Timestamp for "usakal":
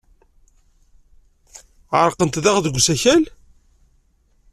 2.79-3.23